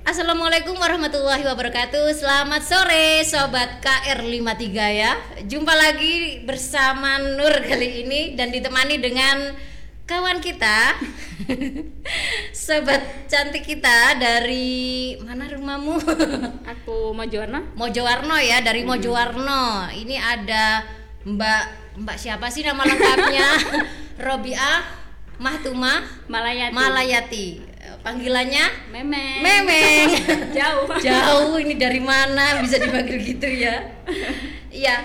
[0.00, 5.12] Assalamualaikum warahmatullahi wabarakatuh Selamat sore Sobat KR53 ya
[5.44, 9.52] Jumpa lagi bersama Nur kali ini Dan ditemani dengan
[10.08, 10.96] kawan kita
[12.56, 16.00] Sobat cantik kita dari mana rumahmu?
[16.64, 17.76] Aku Mojowarno.
[17.76, 20.80] Mojowarno ya dari Mojowarno Ini ada
[21.28, 21.62] Mbak
[22.00, 23.48] Mbak siapa sih nama lengkapnya?
[24.26, 24.80] Robiah
[25.36, 26.72] Mahtumah Malayati.
[26.72, 27.69] Malayati
[28.00, 29.38] panggilannya Memeng.
[29.40, 30.08] Memeng.
[30.58, 30.86] Jauh.
[30.96, 33.76] Jauh ini dari mana bisa dipanggil gitu ya?
[34.70, 35.02] Iya.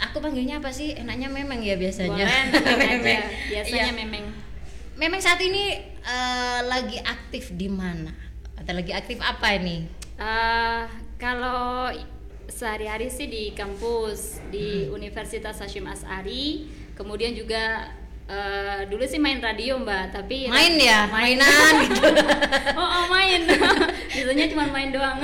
[0.00, 0.92] Aku panggilnya apa sih?
[0.92, 2.24] Enaknya Memeng ya biasanya.
[2.24, 3.22] Boleh, memeng.
[3.48, 3.94] Biasanya Iya.
[3.94, 4.26] memeng.
[4.94, 8.12] Memeng saat ini eh, lagi aktif di mana?
[8.54, 9.84] Atau lagi aktif apa ini?
[10.14, 10.82] Eh,
[11.16, 11.90] kalau
[12.46, 14.94] sehari-hari sih di kampus di Hmm.
[14.94, 17.88] Universitas Hashim As'ari, kemudian juga
[18.28, 22.08] eh, dulu sih main radio mbak, tapi Main ya, mainan gitu.
[22.80, 23.44] oh, oh main,
[24.14, 25.20] biasanya cuma main doang,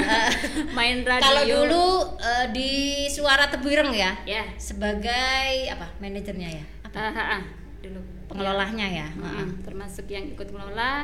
[0.76, 1.24] main radio.
[1.24, 1.86] Kalau dulu
[2.20, 2.72] eh, di
[3.08, 5.88] Suara Tebuireng ya, ya, sebagai apa?
[6.00, 6.64] Manajernya ya?
[6.84, 6.98] Apa?
[7.00, 7.42] Ah, ah, ah,
[7.80, 9.06] dulu Pengelolanya ya.
[9.10, 9.42] Heeh.
[9.42, 11.02] Mm, termasuk yang ikut mengelola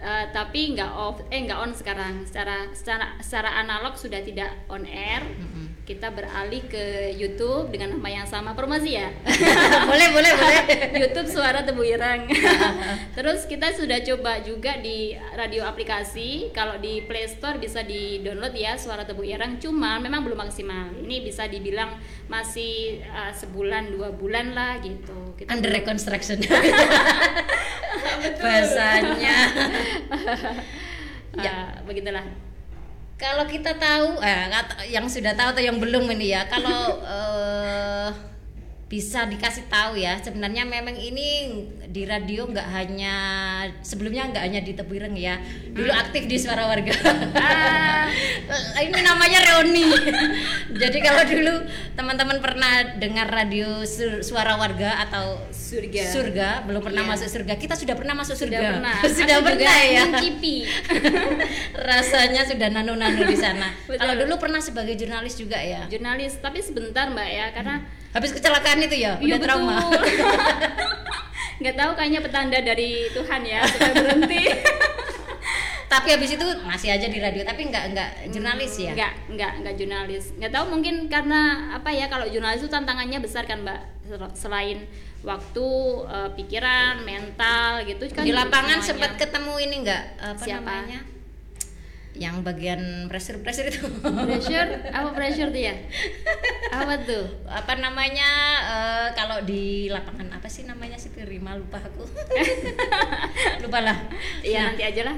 [0.00, 4.88] eh, tapi nggak off eh nggak on sekarang secara secara secara analog sudah tidak on
[4.88, 5.81] air Mm-mm.
[5.92, 8.56] Kita beralih ke YouTube dengan nama yang sama.
[8.56, 9.12] Promosi ya?
[9.92, 10.62] Boleh, boleh, boleh.
[11.04, 12.32] YouTube Suara Tebu Ireng.
[13.16, 16.48] Terus kita sudah coba juga di radio aplikasi.
[16.56, 19.60] Kalau di Play Store bisa di download ya Suara Tebu Ireng.
[19.60, 20.96] Cuma memang belum maksimal.
[20.96, 22.00] Ini bisa dibilang
[22.32, 25.36] masih eh, sebulan dua bulan lah gitu.
[25.36, 26.40] Kita Under reconstruction.
[28.40, 29.36] Bahasanya.
[31.36, 31.56] ya.
[31.84, 32.51] Begitulah
[33.20, 34.50] Kalau kita tahu, eh,
[34.90, 38.31] yang sudah tahu atau yang belum ini ya, kalau eh,
[38.92, 41.48] bisa dikasih tahu ya, sebenarnya memang ini
[41.88, 43.14] di radio nggak hanya
[43.80, 45.40] sebelumnya nggak hanya di Tebuireng ya,
[45.72, 46.92] dulu aktif di Suara Warga.
[47.32, 48.04] Ah.
[48.84, 49.88] ini namanya Reoni.
[50.84, 51.64] Jadi kalau dulu
[51.96, 57.12] teman-teman pernah dengar radio Su- Suara Warga atau surga surga, belum pernah Iya.
[57.16, 58.60] masuk surga, kita sudah pernah masuk surga.
[58.60, 60.04] sudah pernah sudah Aku pernah ya.
[61.80, 63.72] rasanya sudah nano-nano di sana.
[63.88, 65.88] Kalau dulu pernah sebagai jurnalis juga ya.
[65.88, 67.76] jurnalis tapi sebentar mbak ya karena
[68.12, 69.76] Habis kecelakaan itu ya, Iya, udah trauma.
[71.60, 74.42] nggak tahu kayaknya petanda dari Tuhan ya supaya berhenti
[75.86, 78.96] Tapi habis itu masih aja di radio, tapi nggak nggak jurnalis ya.
[78.96, 81.40] nggak nggak nggak jurnalis nggak tahu mungkin karena
[81.70, 84.88] apa ya kalau jurnalis itu tantangannya besar kan mbak Sel- selain
[85.20, 85.66] waktu
[86.08, 90.64] eh, pikiran mental gitu kan Di lapangan sempat ketemu ini nggak apa Siapa?
[90.64, 91.00] namanya?
[92.12, 93.88] Yang bagian pressure-pressure itu.
[94.04, 94.68] pressure?
[94.92, 95.74] Apa pressure tuh ya?
[96.68, 97.24] Apa tuh?
[97.48, 98.30] Apa namanya
[98.62, 101.56] eh, kalau di lapangan apa sih namanya sih terima?
[101.56, 102.04] Lupa aku.
[103.64, 103.96] Lupa lah.
[104.44, 105.16] Nah, nanti aja lah.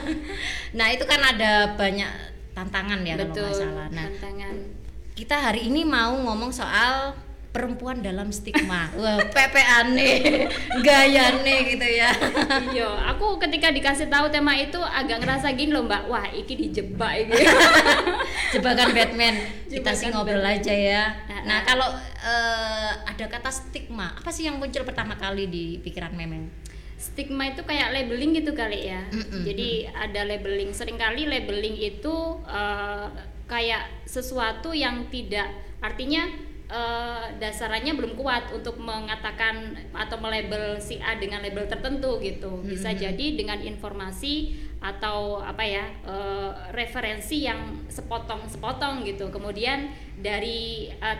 [0.78, 2.10] Nah itu kan ada banyak
[2.54, 3.86] tantangan ya kalau betul nggak salah.
[3.90, 4.54] Nah tantangan.
[5.14, 7.12] kita hari ini mau ngomong soal
[7.50, 8.86] perempuan dalam stigma.
[8.94, 10.46] Wah, pepe aneh,
[10.86, 12.10] gayane gitu ya.
[12.70, 16.02] Iya, aku ketika dikasih tahu tema itu agak ngerasa gini loh Mbak.
[16.06, 17.42] Wah, iki dijebak iki.
[18.54, 19.34] Jebakan Batman.
[19.66, 20.62] Kita sih Jebakan ngobrol Batman.
[20.62, 21.02] aja ya.
[21.42, 21.90] Nah, kalau
[22.22, 26.46] eh, ada kata stigma, apa sih yang muncul pertama kali di pikiran Memeng?
[27.00, 29.02] Stigma itu kayak labeling gitu kali ya.
[29.10, 30.70] Mm-mm, Jadi ada labeling.
[30.70, 32.14] Seringkali labeling itu
[32.46, 33.06] eh,
[33.50, 35.50] kayak sesuatu yang tidak
[35.82, 36.28] artinya
[36.70, 42.62] eh, dasarannya belum kuat untuk mengatakan atau melabel si A dengan label tertentu gitu.
[42.62, 43.02] Bisa Mm-mm.
[43.02, 49.28] jadi dengan informasi atau apa ya eh, referensi yang sepotong-sepotong gitu.
[49.28, 49.90] Kemudian
[50.22, 51.18] dari eh,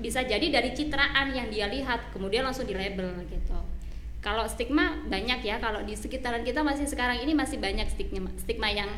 [0.00, 3.60] bisa jadi dari citraan yang dia lihat kemudian langsung di label gitu.
[4.20, 8.68] Kalau stigma banyak ya kalau di sekitaran kita masih sekarang ini masih banyak stigma stigma
[8.68, 8.88] yang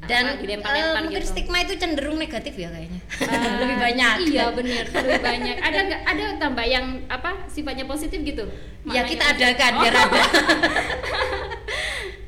[0.00, 1.32] Dan apa, eh, dilempar-lempar mungkin gitu.
[1.32, 3.00] stigma itu cenderung negatif ya kayaknya.
[3.00, 4.14] Eh, Lebih banyak.
[4.28, 5.56] Iya benar, lebih banyak.
[5.58, 8.44] Ada nggak ada tambah yang apa sifatnya positif gitu?
[8.84, 9.80] Ya Maknanya- kita adakan Oh.
[9.80, 10.20] biar ada.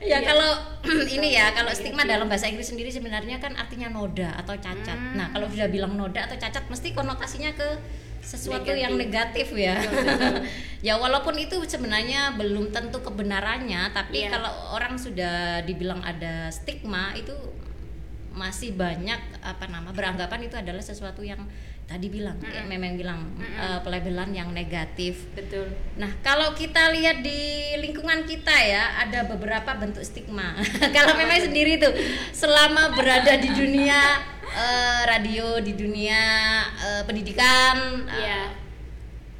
[0.00, 0.18] ya Iya.
[0.22, 0.50] kalau
[1.18, 1.82] ini ya kalau Negatif.
[1.82, 4.94] stigma dalam bahasa Inggris sendiri sebenarnya kan artinya noda atau cacat.
[4.94, 5.18] Hmm.
[5.18, 7.68] Nah kalau sudah bilang noda atau cacat mesti konotasinya ke
[8.26, 8.82] sesuatu Negatif.
[8.82, 9.74] yang negatif ya.
[9.78, 10.34] Betul.
[10.86, 14.34] ya walaupun itu sebenarnya belum tentu kebenarannya, tapi Iya.
[14.34, 17.30] kalau orang sudah dibilang ada stigma itu
[18.34, 21.40] masih banyak apa nama beranggapan itu adalah sesuatu yang
[21.86, 22.72] tadi bilang kayak Mm-mm.
[22.74, 23.46] memang bilang Mm-mm.
[23.62, 25.70] eh, pelabelan yang negatif Betul.
[25.96, 30.58] Nah, kalau kita lihat di lingkungan kita ya, ada beberapa bentuk stigma.
[30.96, 31.94] kalau memang sendiri tuh
[32.34, 34.18] selama berada di dunia
[34.50, 36.20] eh, radio, di dunia
[36.74, 38.42] eh, pendidikan, eh, Iya.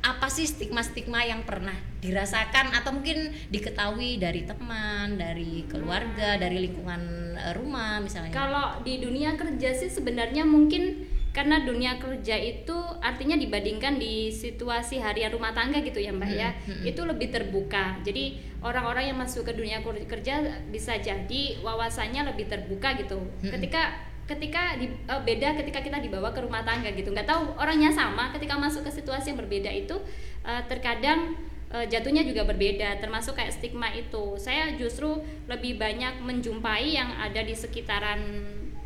[0.07, 7.35] apa sih stigma-stigma yang pernah dirasakan atau mungkin diketahui dari teman, dari keluarga, dari lingkungan
[7.59, 8.31] rumah misalnya?
[8.31, 12.73] Kalau di dunia kerja sih sebenarnya mungkin karena dunia kerja itu
[13.05, 16.57] artinya dibandingkan di situasi harian rumah tangga gitu ya mbak ya.
[16.65, 16.85] Hmm, hmm.
[16.89, 18.01] itu lebih terbuka.
[18.01, 23.21] Jadi orang-orang yang masuk ke dunia kerja bisa jadi wawasannya lebih terbuka gitu.
[23.21, 23.53] Hmm.
[23.53, 27.13] ketika ketika di, eh, beda ketika kita dibawa ke rumah tangga gitu.
[27.13, 28.33] Nggak tahu orangnya sama.
[28.33, 30.01] Ketika masuk ke situasi yang berbeda itu
[30.41, 31.37] eh, terkadang
[31.69, 32.97] eh, jatuhnya juga berbeda.
[32.97, 34.41] Termasuk kayak stigma itu.
[34.41, 35.21] Saya justru
[35.53, 38.25] lebih banyak menjumpai yang ada di sekitaran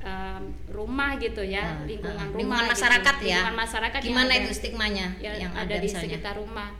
[0.01, 2.73] em, rumah gitu ya Nah, lingkungan nah, rumah lingkungan gitu.
[2.73, 3.25] masyarakat ya.
[3.37, 6.05] lingkungan masyarakat yang Gimana ada- itu stigmanya yang, yang ada, ada di misalnya?
[6.09, 6.71] sekitar rumah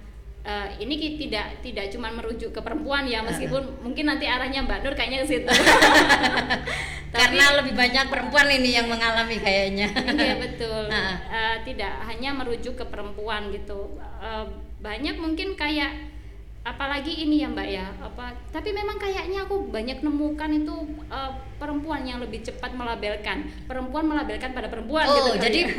[0.41, 4.81] Eh, ini tidak tidak cuma merujuk ke perempuan ya Ah, meskipun mungkin nanti arahnya Mbak
[4.81, 5.45] Nur kayaknya ke situ
[7.13, 9.93] Karena lebih banyak perempuan ini yang mengalami kayaknya.
[9.93, 10.89] Iya betul.
[10.89, 11.21] Nah.
[11.31, 13.95] Eh, tidak hanya merujuk ke perempuan gitu.
[14.01, 14.47] Eh,
[14.79, 15.93] banyak mungkin kayak
[16.61, 17.87] apalagi ini ya Mbak ya.
[18.05, 18.37] Apa?
[18.53, 20.77] Tapi memang kayaknya aku banyak nemukan itu
[21.09, 23.49] eh, perempuan yang lebih cepat melabelkan.
[23.65, 25.41] Perempuan melabelkan pada perempuan Oh, gitu.
[25.49, 25.73] jadi ya.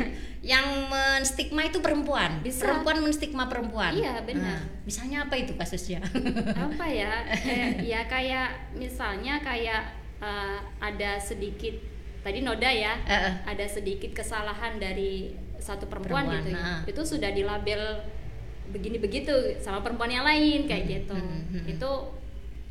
[0.58, 2.42] yang menstigma itu perempuan.
[2.42, 2.66] Bisa.
[2.66, 3.94] Perempuan menstigma perempuan.
[3.94, 4.58] Iya, benar.
[4.58, 6.02] Nah, misalnya apa itu kasusnya?
[6.66, 7.30] apa ya?
[7.30, 9.86] Eh, ya kayak misalnya kayak
[10.18, 11.78] eh, ada sedikit
[12.26, 12.98] tadi noda ya.
[13.06, 13.34] Eh, eh.
[13.46, 15.30] ada sedikit kesalahan dari
[15.62, 16.82] satu perempuan, Perempuan, gitu nah.
[16.90, 18.02] itu sudah dilabel
[18.70, 21.64] begini begitu sama perempuan yang lain kayak Hmm, gitu hmm, hmm.
[21.76, 21.90] itu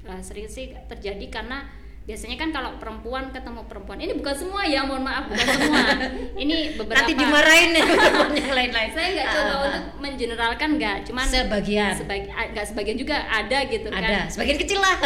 [0.05, 1.67] uh, sering sih terjadi karena
[2.01, 5.85] biasanya kan kalau perempuan ketemu perempuan ini bukan semua ya mohon maaf bukan semua
[6.43, 8.89] ini beberapa Nanti dimarahin ya perempuan yang lain-lain.
[8.89, 11.94] saya nggak coba ah, untuk mengeneralkan nggak cuman Sebagian.
[11.94, 14.97] sebagi, nggak sebagian juga ada gitu ada, kan sebagian kecil lah.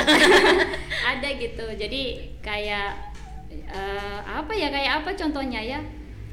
[1.12, 2.02] ada gitu jadi
[2.40, 2.90] kayak
[3.52, 5.80] eh, apa ya kayak apa contohnya ya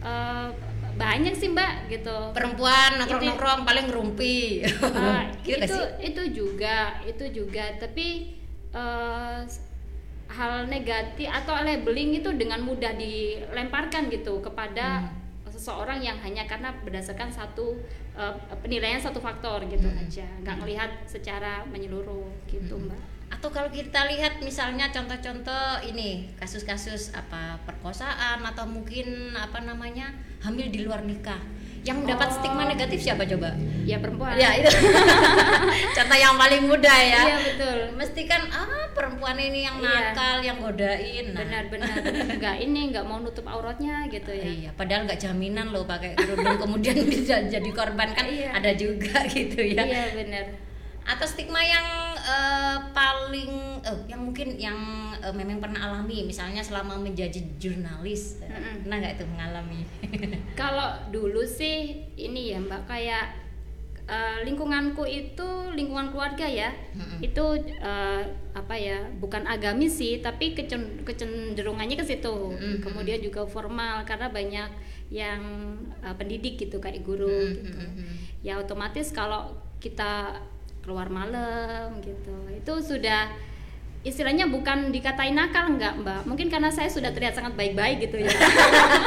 [0.02, 0.48] Eh,
[0.94, 4.62] banyak sih mbak gitu perempuan nongkrong-nongkrong paling ngerumpi.
[4.62, 8.36] Eh, Gitu nggak itu itu juga itu juga tapi
[8.70, 9.38] eh,
[10.28, 15.20] hal negatif atau labeling itu dengan mudah dilemparkan gitu kepada Hmm.
[15.52, 17.76] seseorang yang hanya karena berdasarkan satu
[18.12, 20.00] eh, penilaian satu faktor gitu Hmm.
[20.00, 22.88] aja nggak melihat secara menyeluruh gitu Hmm.
[22.88, 30.12] mbak Atau kalau kita lihat misalnya contoh-contoh ini kasus-kasus apa perkosaan atau mungkin apa namanya
[30.40, 31.40] hamil di luar nikah
[31.82, 32.34] yang mendapat Oh.
[32.36, 33.50] stigma negatif siapa coba?
[33.82, 34.70] ya perempuan Ya itu
[35.96, 37.22] contoh yang paling mudah ya.
[37.24, 37.78] Iya, betul.
[37.92, 40.14] Mesti kan ah perempuan ini yang Iya.
[40.14, 41.26] nakal, yang godain.
[41.32, 41.98] Nah, benar-benar
[42.38, 46.54] nggak ini nggak mau nutup auratnya gitu ya Iya, padahal nggak jaminan loh pakai kerudung
[46.62, 48.54] kemudian bisa jadi korban kan Iya.
[48.54, 49.82] ada juga gitu ya.
[49.82, 50.44] iya benar
[51.02, 53.50] Atau stigma yang eh, paling
[53.82, 54.78] eh, yang mungkin yang
[55.18, 58.38] eh, memang pernah alami misalnya selama menjadi jurnalis.
[58.42, 58.86] Mm-mm.
[58.86, 59.80] Pernah nggak itu mengalami?
[60.60, 63.26] Kalau dulu sih ini ya Mbak kayak
[64.06, 66.70] eh, lingkunganku itu lingkungan keluarga ya.
[66.94, 67.18] Mm-mm.
[67.18, 68.22] Itu eh,
[68.54, 69.02] apa ya?
[69.18, 72.54] Bukan agamis sih, tapi kecen- kecenderungannya ke situ.
[72.54, 72.78] Mm-mm.
[72.78, 74.70] Kemudian juga formal karena banyak
[75.10, 75.42] yang
[75.98, 77.74] eh, pendidik gitu kayak guru gitu.
[77.74, 78.10] Mm-mm.
[78.46, 80.38] Ya otomatis kalau kita
[80.82, 82.34] keluar malam gitu.
[82.50, 83.30] Itu sudah
[84.02, 88.34] istilahnya bukan dikatain nakal enggak mbak mungkin karena saya sudah terlihat sangat baik-baik gitu ya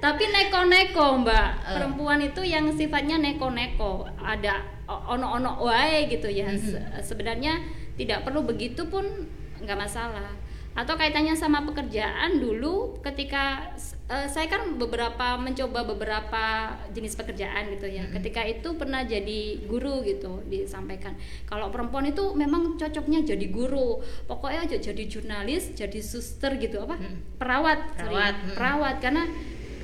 [0.00, 1.76] tapi neko-neko mbak Eh.
[1.76, 6.56] perempuan itu yang sifatnya neko-neko ada ono-ono wae gitu ya Mhm.
[6.58, 7.60] Se- sebenarnya
[7.94, 9.04] tidak perlu begitu pun
[9.60, 10.32] nggak masalah
[10.74, 13.70] atau kaitannya sama pekerjaan dulu ketika
[14.04, 16.44] eh, saya kan beberapa mencoba beberapa
[16.90, 21.14] jenis pekerjaan gitu ya ketika itu pernah jadi guru gitu disampaikan
[21.46, 26.98] kalau perempuan itu memang cocoknya jadi guru pokoknya aja jadi jurnalis jadi suster gitu apa
[26.98, 27.38] Mm.
[27.38, 28.02] perawat sorry.
[28.10, 28.54] Perawat, mm.
[28.58, 29.22] perawat karena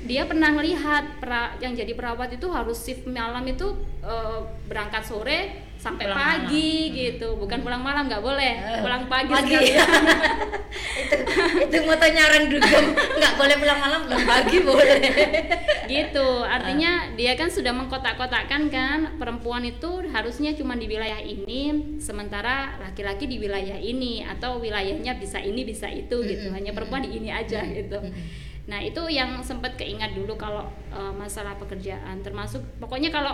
[0.01, 3.67] dia pernah melihat pra- yang jadi perawat itu harus shift malam itu
[4.03, 6.99] eh, berangkat sore sampai Pulang pagi malam.
[7.01, 7.27] gitu.
[7.41, 8.53] Bukan pulang malam nggak boleh.
[8.53, 9.57] Eh, pulang pagi, pagi.
[11.01, 11.15] itu
[11.65, 15.01] itu motonya orang dugem nggak boleh pulang malam pulang pagi boleh.
[15.89, 16.27] Gitu.
[16.45, 23.25] Artinya dia kan sudah mengkotak-kotakkan kan perempuan itu harusnya cuma di wilayah ini sementara laki-laki
[23.25, 26.53] di wilayah ini atau wilayahnya bisa ini bisa itu gitu.
[26.53, 26.55] Mm-mm.
[26.61, 27.97] hanya perempuan di ini aja gitu.
[27.97, 28.49] Mm-mm.
[28.69, 32.21] nah itu yang sempat keingat dulu kalau eh, masalah pekerjaan.
[32.21, 33.33] Termasuk pokoknya kalau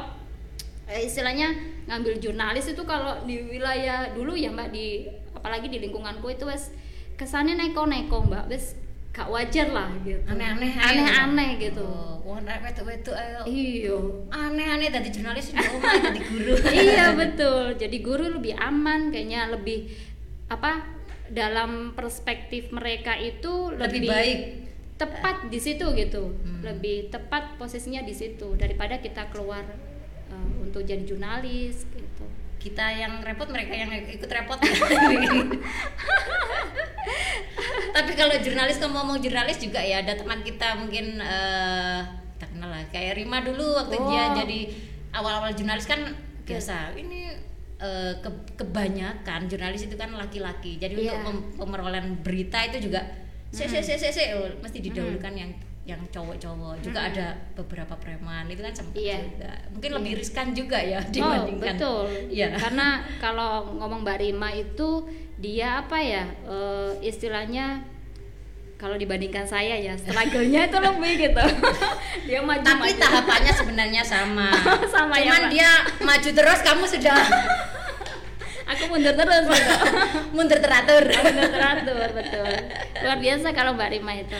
[0.87, 1.51] eh, istilahnya
[1.87, 6.71] ngambil jurnalis itu kalau di wilayah dulu ya mbak di apalagi di lingkunganku itu wes
[7.15, 8.75] kesannya neko-neko mbak wes
[9.11, 10.21] gak wajar lah gitu.
[10.29, 11.81] Aneh-aneh aneh-aneh gitu.
[11.81, 13.97] Oh, wah nek ayo iya
[14.29, 16.53] aneh-aneh tadi jurnalis di rumah tadi guru.
[16.69, 17.73] Iya betul.
[17.81, 19.89] Jadi guru lebih aman kayaknya lebih
[20.53, 20.85] apa
[21.33, 24.39] dalam perspektif mereka itu Lebih lebih, baik.
[25.01, 26.37] tepat di situ gitu.
[26.37, 26.61] Hmm.
[26.61, 29.65] lebih tepat posisinya di situ daripada kita keluar
[30.77, 32.25] untuk jadi jurnalis gitu.
[32.57, 34.61] Kita yang repot mereka yang ikut repot.
[37.87, 42.05] Tapi kalau jurnalis kalau ngomong jurnalis juga ya ada teman kita mungkin uh,
[42.37, 44.05] tak kenal lah kayak Rima dulu waktu Oh.
[44.05, 44.59] dia jadi
[45.11, 46.13] awal-awal jurnalis kan
[46.45, 46.93] biasa.
[46.93, 47.21] Ini
[47.79, 50.77] uh, ke- kebanyakan jurnalis itu kan laki-laki.
[50.77, 51.17] Jadi Iya.
[51.17, 53.01] untuk pem- pemerolehan berita itu juga
[53.49, 55.49] se se se se se, oh, mesti didahulukan yang
[55.87, 59.23] yang cowok-cowok juga ada beberapa preman itu kan sempat Iya.
[59.23, 62.03] juga mungkin lebih riskan juga ya Oh dibandingkan betul.
[62.27, 62.47] Iya.
[62.53, 67.87] Karena kalau ngomong Mbak Rima itu dia apa ya eh, istilahnya
[68.75, 71.43] kalau dibandingkan saya ya struggle-nya itu lebih gitu.
[72.27, 72.99] dia maju tapi maju.
[72.99, 74.51] tahapannya sebenarnya sama
[74.93, 75.51] Sama ya, cuman Mbak.
[75.51, 77.17] dia maju terus kamu sudah
[78.67, 79.75] Aku mundur terus gitu.
[80.29, 82.51] mundur teratur Mundur teratur betul.
[82.99, 84.35] Luar biasa kalau Mbak Rima itu.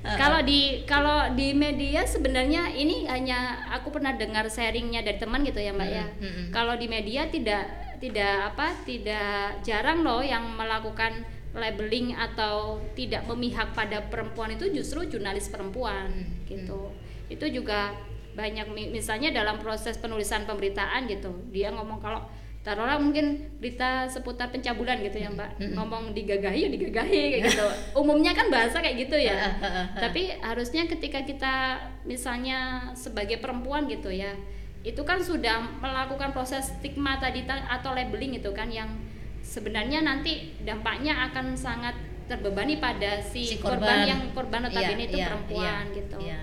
[0.00, 5.60] Kalau di kalau di media sebenarnya ini hanya aku pernah dengar sharingnya dari teman gitu
[5.60, 6.06] ya Mbak ya.
[6.08, 6.46] Mm, mm, mm.
[6.50, 7.68] Kalau di media tidak
[8.00, 11.20] tidak apa tidak jarang loh yang melakukan
[11.52, 16.94] labeling atau tidak memihak pada perempuan itu justru jurnalis perempuan Hmm, gitu.
[17.28, 17.92] Itu juga
[18.32, 21.28] banyak mi- misalnya dalam proses penulisan pemberitaan gitu.
[21.50, 22.24] Dia ngomong kalau
[22.60, 25.50] taruhlah mungkin berita seputar pencabulan gitu ya Mbak.
[25.56, 25.74] Mm-mm.
[25.74, 27.66] Ngomong digagahi ya digagahi kayak gitu.
[28.00, 29.32] Umumnya kan bahasa kayak gitu ya.
[29.32, 29.86] Heeh, heeh, heeh.
[29.96, 31.54] Tapi harusnya ketika kita
[32.04, 32.58] misalnya
[32.92, 34.36] sebagai perempuan gitu ya,
[34.80, 38.88] itu kan sudah melakukan proses stigma tadi ta- atau labeling itu kan yang
[39.40, 41.96] sebenarnya nanti dampaknya akan sangat
[42.28, 43.80] terbebani pada si, Si korban.
[43.82, 43.98] korban.
[44.06, 46.16] yang korban notabene Iya, itu iya, perempuan iya, gitu.
[46.22, 46.40] iya.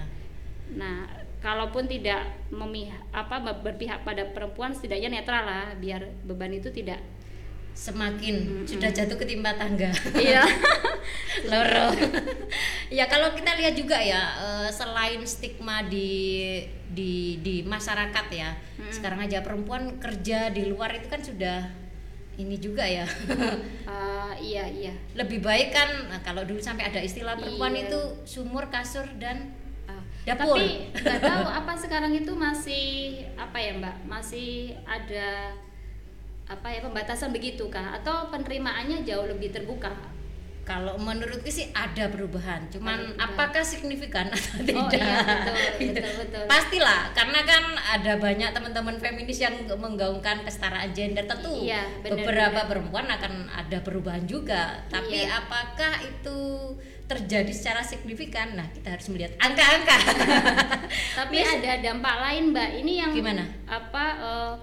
[0.76, 0.98] Nah,
[1.38, 6.98] kalaupun tidak memihak apa berpihak pada perempuan setidaknya netral lah biar beban itu tidak
[7.78, 9.94] semakin sudah jatuh ketimpa tangga.
[10.18, 10.42] Iya.
[11.52, 11.94] Loro.
[12.90, 16.58] Ya kalau kita lihat juga ya eh, selain stigma di
[16.90, 18.58] di di masyarakat ya
[18.90, 21.70] sekarang aja perempuan kerja di luar itu kan sudah
[22.42, 23.06] ini juga ya.
[23.86, 24.94] Ah, iya iya.
[25.14, 27.94] Lebih baik kan nah, kalau dulu sampai ada istilah perempuan Iya.
[27.94, 29.54] itu sumur kasur dan
[30.28, 30.54] Dapur.
[30.54, 32.86] Tapi nggak tahu apa sekarang itu masih
[33.34, 33.96] apa ya Mbak?
[34.06, 34.50] Masih
[34.84, 35.56] ada
[36.46, 37.96] apa ya pembatasan begitu kah?
[37.96, 39.92] Atau penerimaannya jauh lebih terbuka?
[40.64, 43.28] kalau menurutku sih ada perubahan cuman Ada perubahan.
[43.32, 45.96] apakah signifikan atau tidak Oh iya betul Gitu.
[45.96, 46.44] betul betul.
[46.44, 52.52] pastilah karena kan ada banyak teman-teman feminis yang menggaungkan kesetaraan gender tentu Iya, benar, beberapa
[52.52, 52.68] benar.
[52.68, 55.40] perempuan akan ada perubahan juga tapi Iya.
[55.40, 56.40] apakah itu
[57.08, 59.98] terjadi secara signifikan nah kita harus melihat angka-angka
[61.18, 62.70] Tapi ada dampak lain Mbak.
[62.84, 63.44] Ini yang Gimana?
[63.66, 64.54] Apa eh,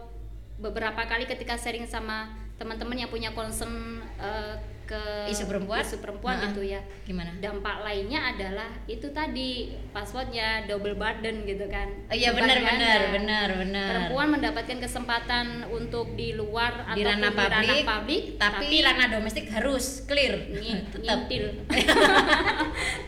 [0.60, 5.80] beberapa kali ketika sharing sama teman-teman yang punya concern eh, ke Isu perempuan?
[5.80, 6.78] isu perempuan Nah, gitu ya.
[7.02, 11.88] gimana Dampak lainnya adalah itu tadi passwordnya double burden gitu kan.
[12.04, 12.68] Oh, iya Beban benar ganda.
[12.68, 19.08] benar benar benar perempuan mendapatkan kesempatan untuk di luar di ranah publik, publik, tapi, ranah
[19.08, 20.84] domestik harus clear nyi-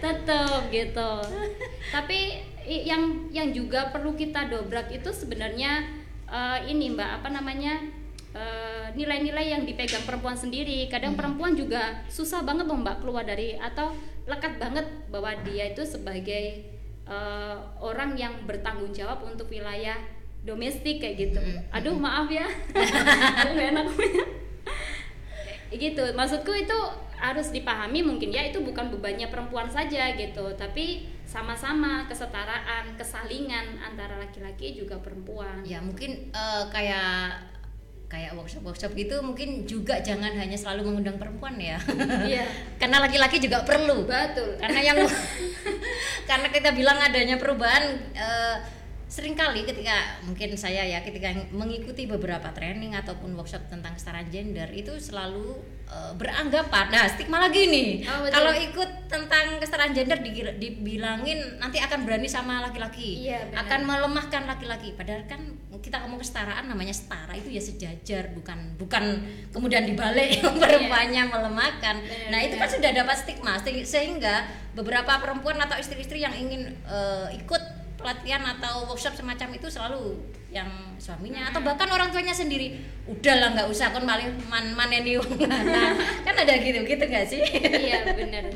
[0.01, 1.11] tetap gitu
[1.87, 2.19] tapi
[2.67, 5.85] yang yang juga perlu kita dobrak itu sebenarnya
[6.27, 7.79] eh, ini mbak apa namanya
[8.37, 10.85] eh, nilai-nilai yang dipegang perempuan sendiri.
[10.93, 11.21] Kadang Hmm.
[11.25, 13.97] perempuan juga susah banget loh mbak keluar dari atau
[14.29, 16.77] lekat banget bahwa dia itu sebagai
[17.07, 19.95] eh, orang yang bertanggung jawab untuk wilayah
[20.43, 21.41] domestik kayak gitu.
[21.41, 21.63] Hmm.
[21.73, 22.47] aduh maaf ya.
[23.43, 23.87] Aku nggak enak.
[25.71, 26.05] Gitu.
[26.15, 26.79] Maksudku itu
[27.17, 30.55] harus dipahami mungkin ya itu bukan bebannya perempuan saja gitu.
[30.55, 35.63] Tapi sama-sama kesetaraan kesalingan antara laki-laki juga perempuan.
[35.67, 37.56] Ya mungkin eh, kayak
[38.17, 41.77] kayak workshop workshop gitu mungkin juga jangan hanya selalu mengundang perempuan ya.
[42.25, 42.49] Iya.
[42.81, 44.09] Karena laki-laki juga perlu.
[44.09, 44.57] Betul.
[44.57, 44.97] Karena yang
[46.31, 47.85] karena kita bilang adanya perubahan
[48.17, 48.57] eh,
[49.07, 54.67] sering kali ketika mungkin saya ya ketika mengikuti beberapa training ataupun workshop tentang kesetaraan gender
[54.69, 55.55] itu selalu
[55.87, 58.35] eh, beranggapan nah stigma lagi nih Oh, betul.
[58.35, 60.19] kalau ikut tentang kesetaraan gender
[60.59, 63.63] dibilangin nanti akan berani sama laki-laki Iya, benar.
[63.63, 64.93] akan melemahkan laki-laki.
[64.93, 65.39] Padahal kan
[65.79, 71.95] kita ngomong kesetaraan namanya setara itu ya sejajar bukan bukan kemudian dibalik perempuannya melemahkan.
[71.97, 74.43] Benar, nah itu kan sudah dapat stigma se- sehingga
[74.75, 80.15] beberapa perempuan atau istri-istri yang ingin eh, ikut pelatihan atau workshop semacam itu selalu
[80.55, 80.71] yang
[81.03, 82.79] suaminya atau bahkan orang tuanya sendiri.
[83.11, 87.43] Udahlah nggak usah kon malah man maneni wong lanang." kan ada gitu gitu nggak sih?
[87.67, 88.47] Iya benar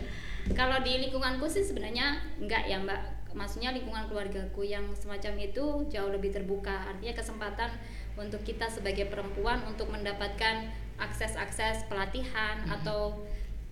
[0.55, 3.01] kalau di lingkunganku sih sebenarnya enggak ya mbak.
[3.31, 6.91] Maksudnya lingkungan keluargaku yang semacam itu jauh lebih terbuka.
[6.91, 7.71] Artinya kesempatan
[8.19, 10.67] untuk kita sebagai perempuan untuk mendapatkan
[10.99, 13.23] akses-akses pelatihan atau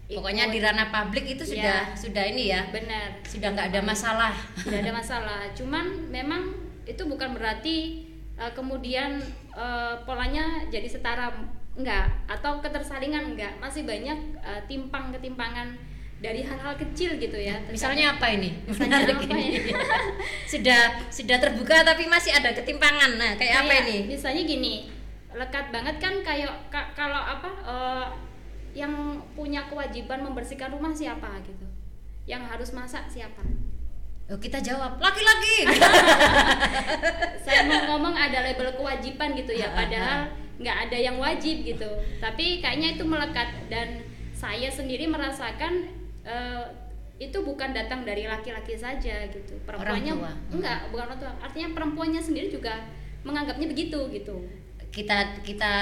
[0.09, 1.97] pokoknya di ranah publik itu sudah Iya.
[1.97, 2.65] sudah ini ya.
[2.73, 3.21] Benar.
[3.29, 4.33] Sudah nggak ada masalah.
[4.57, 5.41] Tidak ada masalah.
[5.53, 6.57] Cuman memang
[6.88, 8.09] itu bukan berarti
[8.41, 9.21] uh, kemudian
[9.53, 11.29] uh, polanya jadi setara
[11.77, 15.77] enggak atau ketersalingan enggak masih banyak uh, timpang ketimpangan
[16.19, 17.55] dari hal-hal kecil gitu ya.
[17.71, 18.50] Misalnya apa ini?
[18.67, 19.71] Misalnya apa ini.
[20.53, 23.21] sudah sudah terbuka tapi masih ada ketimpangan.
[23.21, 23.99] Nah kayak, kayak apa ini?
[24.11, 24.75] misalnya gini
[25.29, 28.07] lekat banget kan kayak ka, kalau apa uh,
[28.77, 31.67] yang punya kewajiban membersihkan rumah siapa gitu
[32.29, 33.41] yang harus masak siapa
[34.29, 35.65] Oh, kita jawab laki-laki.
[37.49, 40.29] Saya mau ngomong ada label kewajiban gitu ya, padahal
[40.61, 41.89] nggak ada yang wajib gitu.
[42.21, 44.05] Tapi kayaknya itu melekat dan
[44.37, 45.89] saya sendiri merasakan
[46.29, 46.61] uh,
[47.17, 49.57] itu bukan datang dari laki-laki saja gitu.
[49.65, 50.55] Perempuannya orang tua.
[50.61, 51.33] enggak, bukan orang tua.
[51.41, 52.85] Artinya perempuannya sendiri juga
[53.25, 54.45] menganggapnya begitu gitu.
[54.93, 55.75] Kita kita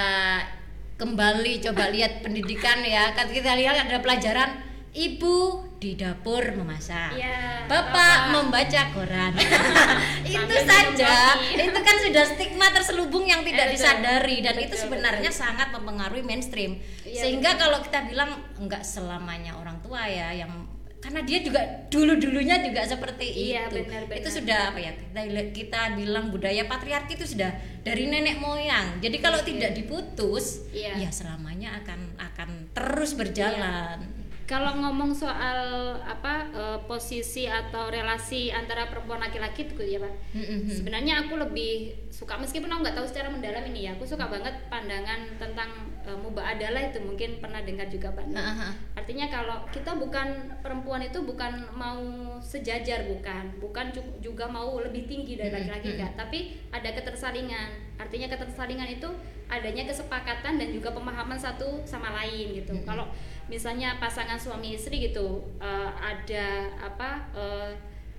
[0.97, 3.13] kembali coba lihat pendidikan ya.
[3.13, 9.33] Kan kita lihat ada pelajaran ibu di dapur memasak, ya, bapak, bapak membaca koran.
[10.25, 15.31] itu saja, itu kan sudah stigma terselubung yang tidak eh, disadari dan betul, itu sebenarnya
[15.31, 15.43] betul.
[15.45, 16.81] sangat mempengaruhi mainstream.
[17.05, 17.63] Ya, Sehingga betul.
[17.69, 20.66] kalau kita bilang enggak selamanya orang tua ya yang
[20.97, 23.85] karena dia juga dulu dulunya juga seperti iya, itu.
[23.85, 24.19] benar, benar.
[24.21, 25.21] itu sudah apa ya kita
[25.55, 27.53] kita bilang budaya patriarki itu sudah
[27.87, 28.99] dari nenek moyang.
[28.99, 30.99] Jadi kalau iya, tidak diputus iya.
[30.99, 34.03] ya selamanya akan akan terus berjalan.
[34.03, 35.59] Iya kalau ngomong soal
[36.07, 40.15] apa uh, posisi atau relasi antara perempuan laki-laki itu ya pak?
[40.39, 40.71] Mm-hmm.
[40.71, 44.55] sebenarnya aku lebih suka meskipun aku nggak tahu secara mendalam ini ya aku suka banget
[44.71, 48.23] pandangan tentang uh, muba adalah itu mungkin pernah dengar juga pak.
[48.31, 48.73] Uh-huh.
[48.95, 51.99] artinya kalau kita bukan perempuan itu bukan mau
[52.39, 53.59] sejajar bukan.
[53.59, 53.91] Bukan
[54.23, 59.11] juga mau lebih tinggi dari laki-laki enggak tapi ada ketersalingan artinya ketersalingan itu
[59.51, 62.79] adanya kesepakatan dan juga pemahaman satu sama lain gitu.
[62.79, 62.87] Mm-hmm.
[62.87, 63.11] kalau
[63.47, 67.71] misalnya pasangan suami istri gitu uh, ada apa uh,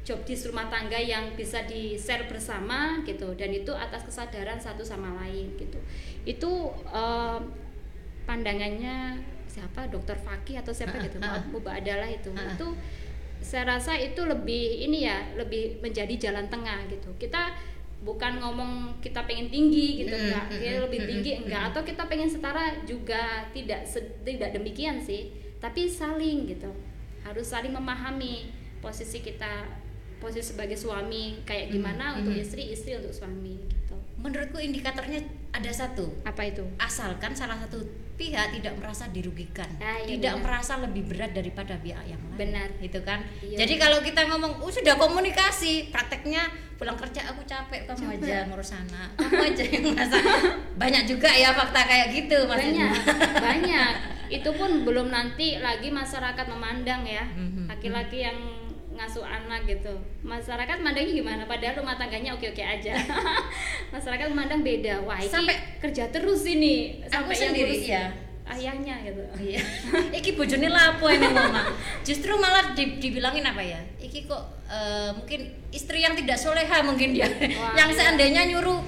[0.08, 4.80] job di rumah tangga yang bisa di share bersama gitu dan itu atas kesadaran satu
[4.80, 5.76] sama lain gitu.
[6.24, 7.44] Itu uh,
[8.24, 9.20] pandangannya
[9.52, 9.92] siapa?
[9.92, 11.20] Dokter Fakih atau siapa gitu?
[11.52, 12.32] Mubah adalah itu.
[12.32, 12.72] Itu
[13.44, 17.12] saya rasa itu lebih ini ya lebih menjadi jalan tengah gitu.
[17.20, 17.52] Kita
[18.06, 20.46] bukan ngomong kita pengen tinggi gitu enggak.
[20.54, 21.74] kita lebih tinggi enggak.
[21.74, 23.90] atau kita pengen setara juga tidak
[24.22, 25.34] tidak demikian sih.
[25.58, 26.70] Tapi saling gitu.
[27.26, 29.66] Harus saling memahami posisi kita
[30.18, 33.62] posisi sebagai suami kayak gimana untuk istri istri untuk suami
[34.18, 35.22] menurutku indikatornya
[35.54, 37.82] ada satu apa itu asalkan salah satu
[38.18, 40.44] pihak tidak merasa dirugikan ah, iya tidak benar.
[40.44, 43.62] merasa lebih berat daripada pihak yang lain benar itu kan iya.
[43.62, 46.50] jadi kalau kita ngomong oh, sudah komunikasi prakteknya
[46.82, 48.26] pulang kerja aku capek kamu capek.
[48.26, 50.24] aja ngurus anak kamu aja yang masak
[50.82, 53.92] banyak juga ya fakta kayak gitu maksudnya banyak banyak
[54.28, 57.70] itu pun belum nanti lagi masyarakat memandang ya mhm.
[57.70, 58.38] laki-laki yang
[58.98, 59.94] ngasuh anak gitu.
[60.26, 61.44] Masyarakat mandangnya gimana?
[61.46, 62.98] Padahal rumah tangganya oke oke aja.
[63.94, 65.06] Masyarakat memandang beda.
[65.06, 67.06] Wah ini sampai kerja terus ini.
[67.06, 68.06] Sampai aku yang sendiri ya
[68.48, 69.24] ayahnya gitu.
[69.36, 69.62] Iya.
[70.24, 71.68] Iki bojone lapo ini mama?
[72.08, 73.80] Justru malah di, dibilangin apa ya?
[74.00, 77.28] Iki kok uh, mungkin istri yang tidak soleha mungkin dia.
[77.28, 77.98] Wah, yang iya.
[77.98, 78.80] seandainya nyuruh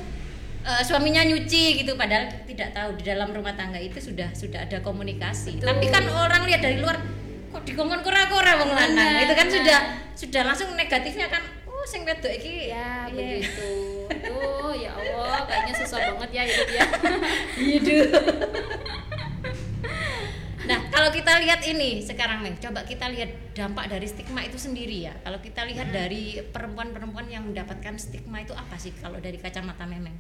[0.64, 4.80] uh, suaminya nyuci gitu padahal tidak tahu di dalam rumah tangga itu sudah sudah ada
[4.80, 5.60] komunikasi.
[5.60, 5.68] Betul.
[5.68, 6.98] tapi kan orang lihat dari luar
[7.50, 9.54] kok dikongkon kora-kora wong lanang itu kan nah.
[9.58, 9.80] sudah
[10.14, 13.42] sudah langsung negatifnya kan oh sing wedok iki ya yeah.
[13.42, 13.70] begitu
[14.10, 16.86] tuh ya Allah kayaknya susah banget ya hidup ya
[17.58, 18.10] hidup
[20.70, 25.02] Nah, kalau kita lihat ini sekarang nih, coba kita lihat dampak dari stigma itu sendiri
[25.02, 25.18] ya.
[25.26, 30.14] Kalau kita lihat dari perempuan-perempuan yang mendapatkan stigma itu apa sih kalau dari kacamata Memeng?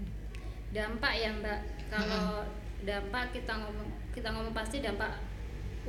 [0.73, 1.59] Dampak ya, Mbak.
[1.93, 2.81] Kalau hmm.
[2.81, 5.21] dampak kita ngomong kita ngomong pasti dampak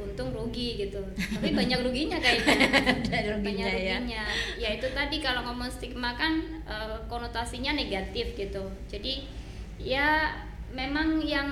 [0.01, 1.01] untung rugi gitu.
[1.17, 2.57] Tapi banyak ruginya kayaknya.
[3.37, 3.97] Ruginya, banyak ya.
[4.01, 4.25] ruginya.
[4.57, 4.69] Ya.
[4.75, 8.65] itu tadi kalau ngomong stigma kan e, konotasinya negatif gitu.
[8.89, 9.29] Jadi
[9.77, 10.33] ya
[10.73, 11.49] memang yang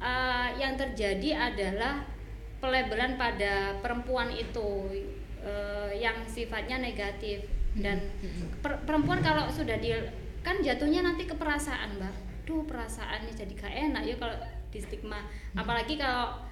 [0.00, 0.12] e,
[0.56, 2.04] yang terjadi adalah
[2.58, 4.90] pelebelan pada perempuan itu
[5.44, 5.52] e,
[6.00, 7.44] yang sifatnya negatif.
[7.76, 8.00] Dan
[8.64, 9.92] per, perempuan kalau sudah di
[10.40, 12.14] kan jatuhnya nanti ke perasaan mbak.
[12.46, 14.36] Tuh perasaannya jadi gak enak ya kalau
[14.70, 15.20] di stigma.
[15.58, 16.46] Apalagi kalau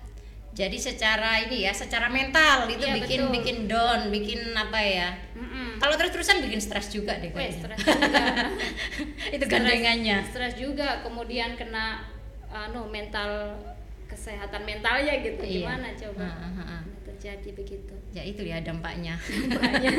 [0.55, 3.35] jadi secara ini ya secara mental itu iya, bikin betul.
[3.35, 7.77] bikin down bikin apa ya mm kalau terus terusan bikin stres juga deh Weh, stres
[7.83, 8.25] juga
[9.35, 12.07] itu gandengannya stres juga kemudian kena
[12.55, 13.59] anu mental
[14.07, 15.67] kesehatan mentalnya gitu iya.
[15.67, 16.83] gimana coba uh, uh, uh.
[17.11, 19.91] terjadi begitu ya itu ya dampaknya, dampaknya.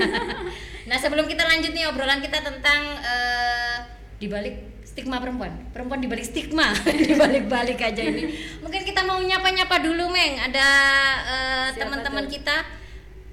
[0.89, 3.83] nah sebelum kita lanjut nih obrolan kita tentang uh,
[4.23, 6.71] dibalik stigma perempuan perempuan dibalik stigma
[7.11, 8.31] dibalik-balik aja ini
[8.63, 10.67] mungkin kita mau nyapa-nyapa dulu meng ada
[11.27, 12.63] uh, teman-teman kita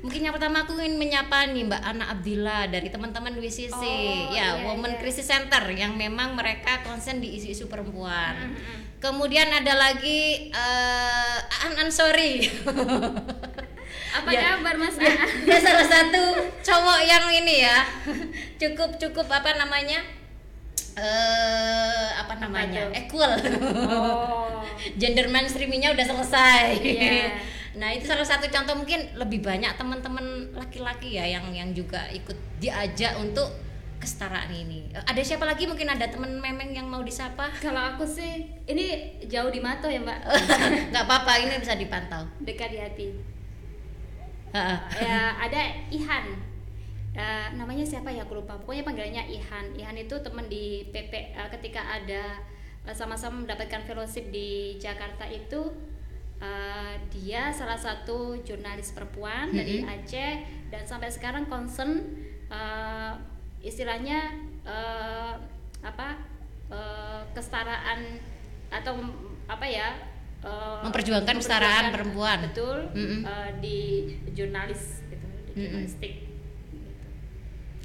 [0.03, 4.59] Mungkin yang pertama aku ingin menyapa nih Mbak Ana Abdillah dari teman-teman WCC, Oh, ya
[4.59, 4.99] iya, Women iya.
[4.99, 8.35] Crisis Center yang memang mereka konsen di isu-isu perempuan.
[8.51, 8.99] Mm-mm.
[8.99, 12.43] Kemudian ada lagi eh An Ansori.
[14.19, 14.59] Apa Ya.
[14.59, 14.99] kabar Mas?
[15.47, 17.87] Dia salah satu cowok yang ini ya
[18.61, 20.03] cukup cukup apa namanya
[20.97, 22.89] eh apa namanya?
[22.89, 22.99] Tuh?
[22.99, 23.33] equal.
[23.89, 24.61] Oh.
[25.01, 26.81] gender mainstreamingnya udah selesai.
[26.81, 27.25] Iya.
[27.81, 32.37] nah itu salah satu contoh mungkin lebih banyak teman-teman laki-laki ya yang yang juga ikut
[32.61, 33.49] diajak untuk
[33.97, 34.93] kesetaraan ini.
[34.93, 35.65] Eh, ada siapa lagi?
[35.65, 37.49] Mungkin ada teman memeng yang mau disapa?
[37.65, 40.19] Kalau aku sih ini jauh di Mato ya Mbak,
[40.93, 42.27] nggak apa-apa ini bisa dipantau.
[42.43, 43.09] Dekat di hati.
[45.01, 46.52] Ya ada Ihan
[47.13, 51.49] Eh, namanya siapa ya aku lupa pokoknya panggilannya Ihan Ihan itu teman di PP eh,
[51.51, 52.41] ketika ada
[52.83, 55.61] eh, sama-sama mendapatkan fellowship di Jakarta itu
[56.39, 59.93] eh, dia salah satu jurnalis perempuan dari Mhm.
[59.93, 60.33] Aceh
[60.69, 62.01] dan sampai sekarang concern
[62.49, 63.13] eh,
[63.61, 64.33] istilahnya
[64.65, 65.35] eh,
[65.83, 66.17] apa
[66.69, 68.25] eh, kesetaraan
[68.69, 68.97] atau
[69.47, 70.01] apa ya
[70.41, 72.39] eh, Memperjuangkan kesetaraan perempuan.
[72.43, 73.21] betul Mm-mm.
[73.23, 73.79] eh, di
[74.33, 76.22] jurnalis gitu di jurnalistik gitu.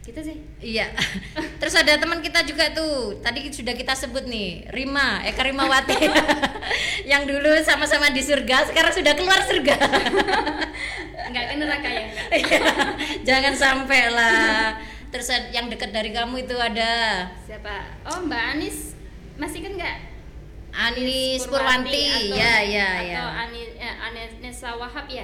[0.08, 0.89] Gitu sih Iya.
[1.62, 3.22] Terus ada teman kita juga tuh.
[3.22, 5.93] Tadi sudah kita sebut nih, Rima, Eka Rimawati.
[7.12, 9.78] yang dulu sama-sama di surga, sekarang sudah keluar surga.
[11.30, 12.08] nggak ke neraka ya?
[12.34, 12.60] Iya.
[13.22, 14.82] Jangan sampai lah.
[15.08, 18.91] Terus yang dekat dari kamu itu ada siapa oh Mbak Anis
[19.39, 19.98] masih kan nggak
[20.76, 22.06] Anis Purwanti.
[22.12, 23.17] atau, Ya, ya, ya.
[23.24, 25.24] atau eh, Anissa Wahab ya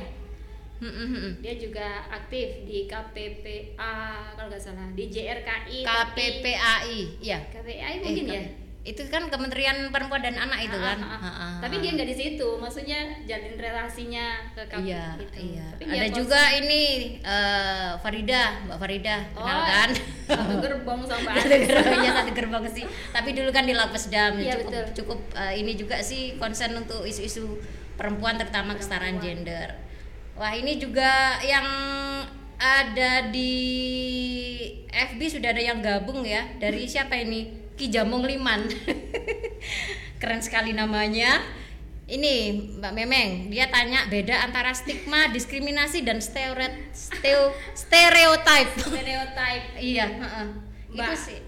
[0.86, 3.96] Hmm, dia juga aktif di KPPA
[4.34, 7.40] kalau nggak salah di JRKI KPPAI, iya.
[7.48, 8.44] KPPAI Eh, mungkin K- ya
[8.84, 11.00] Itu kan Kementerian Perempuan dan Anak itu kan.
[11.00, 11.32] Ah, ah, ah.
[11.56, 11.82] Ha, tapi ha.
[11.82, 15.38] dia nggak di situ maksudnya jalin relasinya ke KPPA Iya, gitu.
[15.40, 15.68] iya.
[15.72, 16.82] Tapi Ada juga ini
[17.18, 19.90] eh, Farida, Mbak Farida, kenal Oh, kan?
[20.26, 22.84] satu gerbong sama satu gerbongnya satu gerbong sih.
[23.10, 24.86] Tapi dulu kan di Lapas Dam Iya, cukup betul.
[25.00, 27.56] cukup eh, ini juga sih konsen untuk isu-isu
[27.96, 29.80] perempuan terutama kesetaraan gender.
[30.34, 31.68] Wah, ini juga yang
[32.58, 33.54] ada di
[34.90, 36.42] FB sudah ada yang gabung ya.
[36.58, 37.54] Dari siapa ini?
[37.74, 38.66] Ki Jamong Liman.
[40.22, 41.42] Keren sekali namanya.
[42.04, 48.76] Ini Mbak Memeng, dia tanya beda antara stigma, diskriminasi dan stereot steo- stereotype.
[48.76, 50.48] stereotype iya, heeh.
[50.92, 51.16] Itu Mbak.
[51.16, 51.40] sih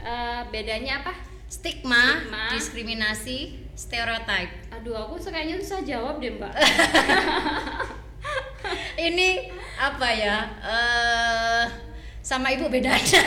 [0.00, 1.12] Eh, bedanya apa
[1.44, 2.44] stigma, Stigma.
[2.48, 3.38] diskriminasi,
[3.76, 4.72] stereotype.
[4.72, 6.48] aduh aku kayaknya susah jawab deh mbak
[9.10, 9.28] Ini
[9.80, 10.36] apa ya?
[10.60, 11.64] eh
[12.20, 13.22] sama ibu bedanya.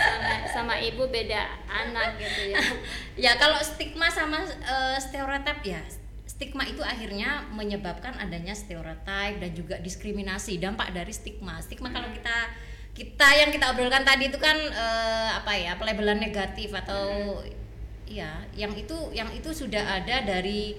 [0.00, 2.60] sama, sama ibu beda anak gitu ya
[3.28, 5.82] ya kalau stigma sama eh, stereotip ya
[6.24, 12.36] stigma itu akhirnya menyebabkan adanya stereotip dan juga diskriminasi dampak dari stigma stigma kalau kita
[12.96, 17.38] kita yang kita obrolkan tadi itu kan eh, apa ya pelabelan negatif atau
[18.10, 20.74] ya yang itu yang itu sudah ada dari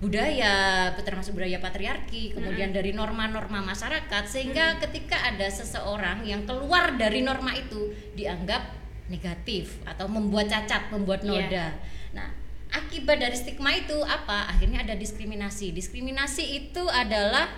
[0.00, 7.20] budaya termasuk budaya patriarki kemudian dari norma-norma masyarakat sehingga ketika ada seseorang yang keluar dari
[7.20, 8.80] norma itu dianggap
[9.12, 11.28] negatif atau membuat cacat membuat Iya.
[11.28, 11.66] noda.
[12.16, 12.28] Nah
[12.72, 14.48] akibat dari stigma itu apa?
[14.48, 15.76] Akhirnya ada diskriminasi.
[15.76, 17.50] Diskriminasi itu adalah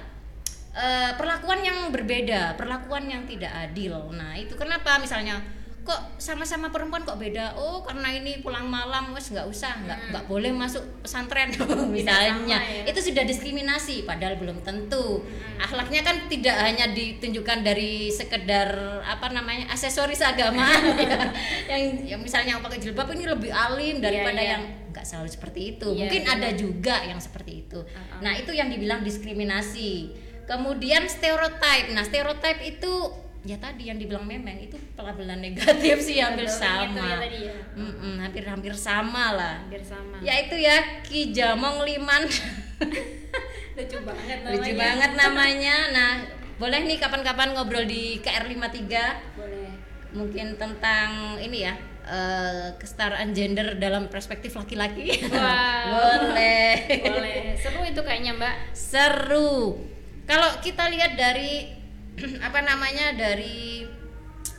[0.75, 4.11] eh, perlakuan yang berbeda perlakuan yang tidak adil.
[4.11, 4.99] Nah itu kenapa?
[4.99, 5.39] Misalnya
[5.83, 10.25] kok sama-sama perempuan kok beda oh karena ini pulang malam wes nggak usah nggak nggak
[10.31, 11.51] boleh masuk pesantren
[11.97, 12.87] misalnya sama ya.
[12.87, 15.27] itu sudah diskriminasi padahal belum tentu
[15.59, 20.71] akhlaknya kan tidak hanya ditunjukkan dari sekedar apa namanya aksesoris agama
[21.03, 21.19] ya.
[21.67, 21.83] yang
[22.15, 24.51] yang misalnya yang pakai jilbab ini lebih alim daripada iya.
[24.55, 24.63] yang
[24.95, 26.37] nggak selalu seperti itu Iya, mungkin benar.
[26.39, 28.21] ada juga yang seperti itu Uh-uh.
[28.23, 30.15] nah itu yang dibilang diskriminasi
[30.47, 32.93] kemudian stereotype nah stereotype itu
[33.43, 37.57] ya tadi yang dibilang memang itu pelabelan negatif sih hampir sama gitu ya tadi ya.
[37.75, 39.57] Mm-mm, hampir-hampir sama lah.
[39.67, 40.17] Hampir sama.
[40.23, 42.23] Ya itu ya Ki Jamong Liman.
[43.77, 44.55] Lucu banget namanya.
[44.55, 45.77] Lucu banget namanya.
[45.91, 46.11] Nah
[46.63, 48.87] boleh nih kapan-kapan ngobrol di KR53
[49.35, 49.71] boleh.
[50.15, 51.75] Mungkin tentang ini ya
[52.07, 55.19] eh, kesetaraan gender dalam perspektif laki-laki.
[55.35, 55.91] Wow.
[56.31, 56.79] boleh.
[57.11, 57.59] Boleh.
[57.59, 58.55] Seru itu kayaknya mbak.
[58.71, 59.83] Seru.
[60.31, 61.82] Kalau kita lihat dari
[62.47, 63.87] apa namanya dari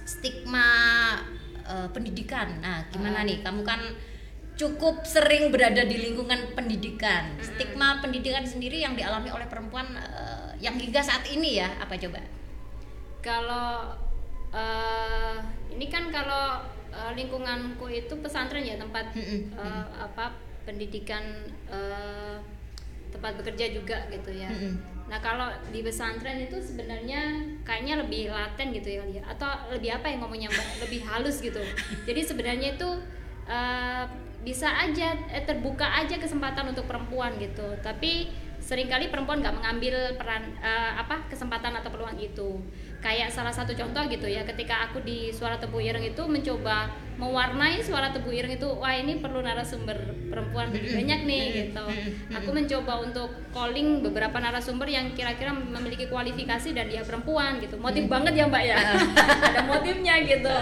[0.03, 0.67] stigma
[1.63, 2.59] eh, pendidikan.
[2.59, 3.27] Nah gimana Ah.
[3.27, 3.39] nih?
[3.41, 3.79] Kamu kan
[4.53, 7.33] cukup sering berada di lingkungan pendidikan.
[7.41, 12.21] Stigma pendidikan sendiri yang dialami oleh perempuan eh, yang hingga saat ini ya apa coba?
[13.19, 13.95] Kalau
[14.51, 15.37] eh,
[15.71, 16.61] ini kan kalau
[16.91, 21.23] eh, lingkunganku itu pesantren ya tempat eh, apa pendidikan
[21.67, 22.37] eh,
[23.09, 24.49] tempat bekerja juga gitu ya.
[25.13, 30.25] Nah kalau di pesantren itu sebenarnya kayaknya lebih laten gitu ya, atau lebih apa yang
[30.25, 30.49] ngomongnya?
[30.81, 31.61] Lebih halus gitu.
[32.09, 32.89] Jadi sebenarnya itu
[33.45, 34.09] uh,
[34.41, 37.77] bisa aja eh, terbuka aja kesempatan untuk perempuan gitu.
[37.85, 42.57] Tapi sering kali perempuan nggak mengambil peran uh, apa kesempatan atau peluang itu
[43.03, 46.87] kayak salah satu contoh gitu ya ketika aku di suara tebu ireng itu mencoba
[47.19, 49.95] mewarnai suara tebu ireng itu wah ini perlu narasumber
[50.31, 51.85] perempuan lebih banyak nih gitu.
[52.33, 57.77] Aku mencoba untuk calling beberapa narasumber yang kira-kira memiliki kualifikasi dan dia perempuan gitu.
[57.77, 58.77] Motif banget ya mbak ya?
[59.51, 60.55] Ada motifnya gitu.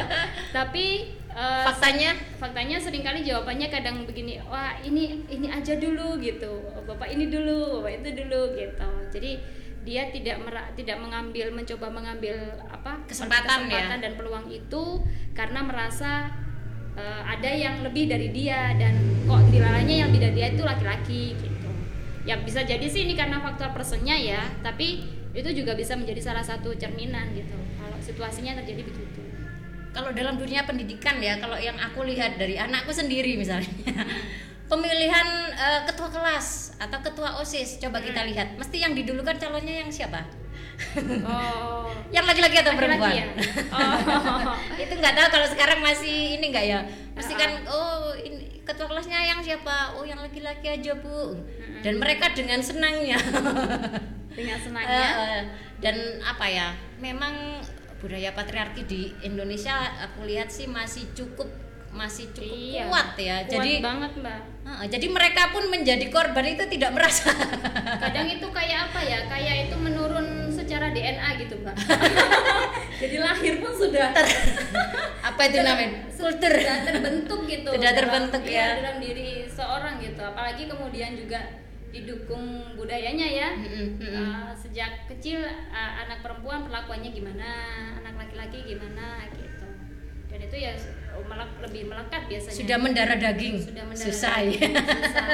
[0.52, 2.18] Tapi uh, faktanya?
[2.36, 6.68] faktanya sering kali jawabannya kadang begini wah ini ini aja dulu gitu.
[6.84, 8.90] Bapak ini dulu bapak itu dulu gitu.
[9.14, 9.32] Jadi
[9.82, 12.38] dia tidak merak, tidak mengambil mencoba mengambil
[12.70, 13.82] apa kesempatan, ya?
[13.82, 14.04] kesempatan ya?
[14.04, 14.84] dan peluang itu
[15.34, 16.30] karena merasa
[16.96, 18.94] uh, ada yang lebih dari dia dan
[19.26, 21.70] kok dilalanya yang lebih dari dia itu laki-laki gitu
[22.22, 25.02] ya bisa jadi sih ini karena faktor personnya ya tapi
[25.34, 29.22] itu juga bisa menjadi salah satu cerminan gitu kalau situasinya terjadi begitu
[29.92, 33.74] kalau dalam dunia pendidikan ya kalau yang aku lihat dari anakku sendiri misalnya
[34.72, 37.76] pemilihan uh, ketua kelas atau ketua osis.
[37.84, 38.30] Coba kita hmm.
[38.32, 38.48] lihat.
[38.56, 40.24] Mesti yang didulukan calonnya yang siapa?
[41.28, 41.92] Oh.
[42.16, 43.12] Yang laki-laki atau laki -laki perempuan?
[43.16, 43.26] ya?
[43.78, 44.56] oh.
[44.76, 46.80] itu nggak tahu kalau sekarang masih ini nggak ya?
[47.16, 49.96] Mesti kan oh ini ketua kelasnya yang siapa?
[49.96, 51.36] Oh yang laki-laki aja bu.
[51.36, 51.80] Hmm.
[51.86, 53.20] dan mereka dengan senangnya.
[54.32, 55.08] Dengan senangnya?
[55.20, 55.42] Uh,
[55.84, 56.72] dan apa ya?
[57.04, 57.60] Memang
[58.00, 61.52] budaya patriarki di Indonesia aku lihat sih masih cukup
[61.92, 63.38] masih cukup iya, kuat ya.
[63.44, 64.40] Kuat jadi banget mbak.
[64.64, 67.36] Uh, jadi mereka pun menjadi korban itu tidak merasa.
[68.04, 69.20] Kadang itu kayak apa ya?
[69.28, 71.76] Kayak itu menurun secara DNA gitu mbak.
[73.02, 74.28] Jadi lahir pun sudah Ter,
[75.34, 76.06] apa itu namanya?
[76.14, 77.70] sudah terbentuk gitu.
[77.74, 78.78] Sudah terbentuk ya.
[78.78, 80.22] dalam diri seorang gitu.
[80.22, 81.42] Apalagi kemudian juga
[81.92, 83.50] didukung budayanya ya.
[83.58, 83.68] Mm
[84.00, 84.16] -hmm.
[84.16, 87.50] uh, sejak kecil uh, anak perempuan perlakuannya gimana?
[88.00, 89.28] Anak laki-laki gimana?
[89.34, 89.68] Gitu.
[90.30, 90.72] Dan itu ya
[91.28, 94.62] melek, lebih melekat biasanya sudah mendarah daging sudah mendarah susah daging.
[94.62, 95.26] ya susah.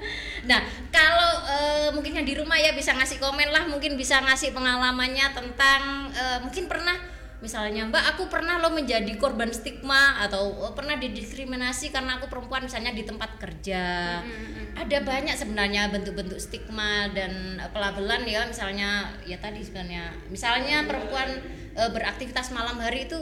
[0.50, 0.60] nah
[0.92, 5.26] kalau uh, mungkin yang di rumah ya bisa ngasih komen lah mungkin bisa ngasih pengalamannya
[5.32, 6.96] tentang uh, mungkin pernah
[7.44, 12.64] misalnya mbak aku pernah lo menjadi korban stigma atau oh, pernah didiskriminasi karena aku perempuan
[12.64, 13.84] misalnya di tempat kerja
[14.24, 14.80] mm-hmm.
[14.80, 21.36] ada banyak sebenarnya bentuk-bentuk stigma dan pelabelan ya misalnya ya tadi sebenarnya misalnya perempuan
[21.76, 23.20] e, beraktivitas malam hari itu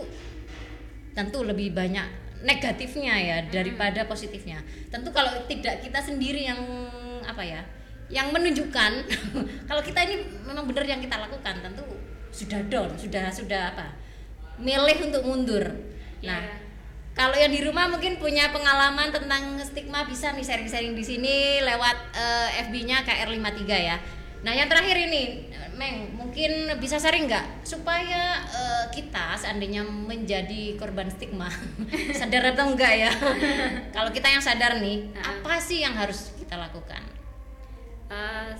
[1.13, 2.05] tentu lebih banyak
[2.43, 4.59] negatifnya ya daripada positifnya
[4.91, 6.59] tentu kalau tidak kita sendiri yang
[7.23, 7.63] apa ya
[8.11, 8.93] yang menunjukkan
[9.69, 11.85] kalau kita ini memang benar yang kita lakukan tentu
[12.33, 14.03] sudah down sudah sudah apa
[14.63, 15.65] milih untuk mundur.
[16.23, 16.57] Nah, yeah.
[17.17, 21.97] kalau yang di rumah mungkin punya pengalaman tentang stigma bisa nih sharing-sharing di sini lewat
[22.15, 23.97] uh, eh, FB-nya KR53 ya.
[24.43, 25.47] Nah, yang terakhir ini,
[25.79, 27.63] Meng, mungkin bisa sharing nggak?
[27.63, 31.47] Supaya uh, kita seandainya menjadi korban stigma,
[32.19, 33.13] sadar atau enggak ya?
[33.95, 37.07] Kalau kita yang sadar nih, apa sih yang harus kita lakukan?
[38.11, 38.53] Uh,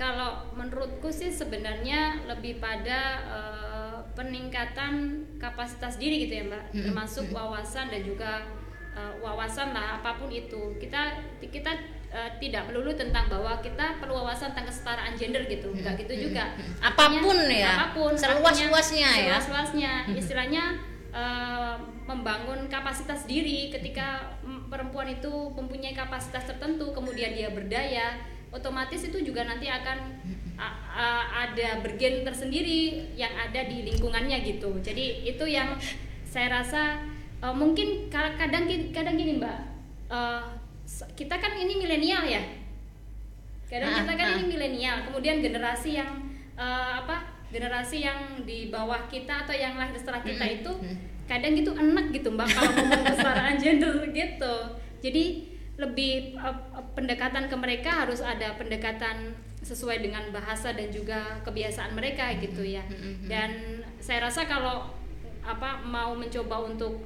[0.00, 6.64] kalau menurutku sih sebenarnya lebih pada uh, peningkatan kapasitas diri gitu ya mbak.
[6.72, 8.48] Termasuk wawasan dan juga
[8.96, 10.72] uh, wawasan lah apa pun itu.
[10.80, 15.70] Kita kita uh, tidak melulu tentang bahwa kita perlu wawasan tentang kesetaraan gender gitu.
[15.70, 16.54] Enggak gitu juga.
[16.82, 17.74] Apa pun ya.
[17.78, 19.38] apa pun seluas luasnya ya.
[19.38, 20.64] seluas luasnya istilahnya
[21.14, 24.34] uh, membangun kapasitas diri ketika
[24.66, 28.18] perempuan itu mempunyai kapasitas tertentu kemudian dia berdaya
[28.50, 30.18] otomatis itu juga nanti akan
[31.30, 34.76] ada bergen tersendiri yang ada di lingkungannya gitu.
[34.84, 35.78] Jadi itu yang
[36.28, 37.00] saya rasa
[37.40, 39.58] uh, mungkin kadang kadang gini mbak.
[40.10, 40.59] Uh,
[41.16, 42.42] kita kan ini milenial ya?
[43.70, 46.10] Kadang kita kan ini milenial kemudian generasi yang
[46.58, 50.72] uh, apa generasi yang di bawah kita atau yang lahir setelah kita itu
[51.30, 54.54] kadang gitu enak gitu mbak kalau ngomong kesetaraan gender gitu.
[55.00, 55.24] Jadi
[55.78, 62.32] lebih uh, pendekatan ke mereka harus ada pendekatan sesuai dengan bahasa dan juga kebiasaan mereka
[62.40, 62.82] gitu ya.
[63.30, 64.90] Dan saya rasa kalau
[65.40, 67.00] apa mau mencoba untuk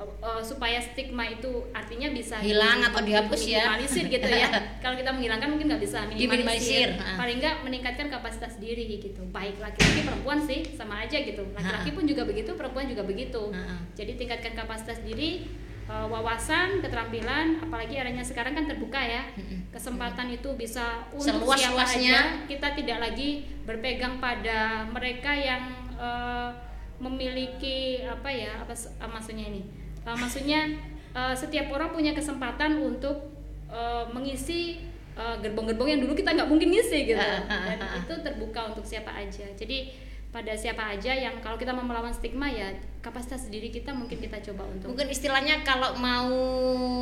[0.00, 3.72] uh, supaya stigma itu artinya bisa hilang atau dihapus ya.
[3.72, 4.48] minimalisir gitu ya.
[4.84, 7.00] Kalau kita menghilangkan mungkin nggak bisa minimalisir.
[7.00, 9.24] Paling nggak meningkatkan kapasitas diri gitu.
[9.32, 11.44] Baik laki-laki perempuan sih sama aja gitu.
[11.56, 13.52] Laki-laki pun juga begitu perempuan juga begitu.
[13.96, 15.48] Jadi tingkatkan kapasitas diri
[15.88, 19.24] uh, wawasan, keterampilan, apalagi eranya sekarang kan terbuka ya.
[19.72, 22.44] Kesempatan itu bisa untuk Seluas siapa aja.
[22.44, 26.52] Kita tidak lagi berpegang pada mereka yang uh,
[27.00, 28.60] memiliki apa ya?
[28.60, 28.72] Apa
[29.08, 29.85] maksudnya ini?
[30.06, 30.70] Uh, maksudnya
[31.10, 33.34] uh, setiap orang punya kesempatan untuk
[33.66, 37.16] uh, mengisi gerbong-gerbong yang dulu kita nggak mungkin ngisi gitu.
[37.48, 39.48] Dan itu terbuka untuk siapa aja.
[39.56, 39.88] Jadi
[40.36, 42.68] pada siapa aja yang kalau kita mau melawan stigma ya
[43.00, 46.28] kapasitas diri kita mungkin kita coba untuk mungkin istilahnya kalau mau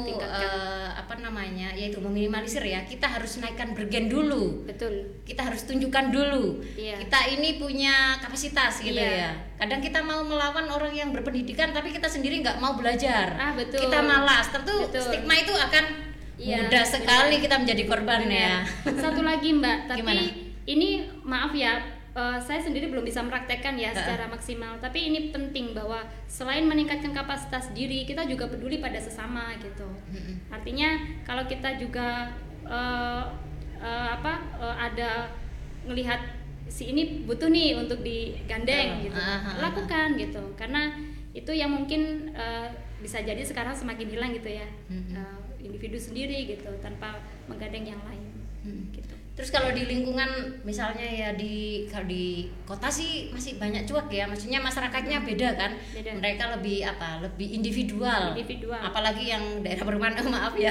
[0.07, 0.39] Tingkatkan.
[0.39, 4.95] eh, apa namanya yaitu meminimalisir ya kita harus naikkan bergen dulu betul
[5.27, 7.03] kita harus tunjukkan dulu Iya.
[7.03, 9.27] kita ini punya kapasitas gitu Iya.
[9.27, 13.51] ya kadang kita mau melawan orang yang berpendidikan tapi kita sendiri nggak mau belajar Ah,
[13.51, 13.83] betul.
[13.83, 15.03] kita malas tentu Betul.
[15.03, 15.85] stigma itu akan
[16.35, 18.67] Iya, mudah sekali kita menjadi korban ya.
[18.83, 20.23] Satu lagi Mbak, tapi Gimana?
[20.67, 20.89] ini
[21.23, 21.79] maaf ya,
[22.15, 24.79] eh, saya sendiri belum bisa mempraktekkan ya secara maksimal.
[24.79, 29.87] Tapi ini penting bahwa selain meningkatkan kapasitas diri, kita juga peduli pada sesama gitu.
[30.49, 32.31] Artinya kalau kita juga
[32.65, 33.25] eh,
[33.79, 35.11] eh, apa eh, ada
[35.85, 36.21] ngelihat
[36.65, 39.21] si ini butuh nih untuk digandeng gitu,
[39.61, 40.43] lakukan gitu.
[40.57, 40.97] Karena
[41.35, 42.69] itu yang mungkin eh,
[43.03, 44.65] bisa jadi sekarang semakin hilang gitu ya.
[45.13, 48.33] Eh, individu sendiri gitu tanpa menggandeng yang lain
[48.93, 49.04] gitu.
[49.35, 54.31] Terus kalau di lingkungan misalnya ya di kalau di kota sih masih banyak cuek ya,
[54.31, 55.75] maksudnya masyarakatnya beda kan.
[55.91, 56.15] Beda.
[56.23, 57.19] Mereka lebih apa?
[57.19, 58.39] Lebih individual.
[58.39, 58.79] Individual.
[58.79, 60.71] Apalagi yang daerah perumahan oh, maaf ya.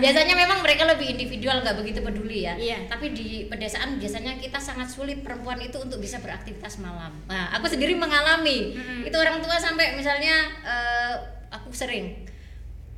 [0.00, 2.56] biasanya memang mereka lebih individual nggak begitu peduli ya.
[2.56, 2.88] Iya.
[2.88, 7.12] Tapi di pedesaan biasanya kita sangat sulit perempuan itu untuk bisa beraktivitas malam.
[7.28, 8.80] Nah, aku sendiri mengalami.
[8.80, 9.04] Mm-mm.
[9.12, 11.14] Itu orang tua sampai misalnya eh,
[11.52, 12.29] aku sering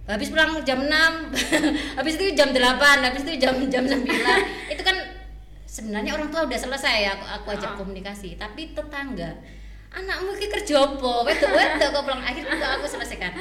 [0.02, 0.90] habis pulang jam 6
[1.98, 2.58] habis itu jam 8
[3.06, 4.02] habis itu jam jam 9
[4.74, 4.96] itu kan
[5.64, 7.76] sebenarnya orang tua udah selesai ya aku, aku ajak Ah.
[7.80, 8.36] komunikasi.
[8.36, 9.32] Tapi tetangga
[9.92, 11.12] anakmu ki kerja apa?
[11.24, 12.20] Wedo wedo kok pulang.
[12.20, 13.32] Akhirnya aku, aku selesaikan.